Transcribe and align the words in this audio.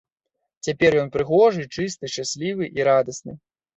Цяпер 0.67 0.97
ён 1.01 1.11
прыгожы, 1.15 1.67
чысты, 1.75 2.03
шчаслівы 2.15 2.71
і 2.81 2.89
радасны. 2.89 3.41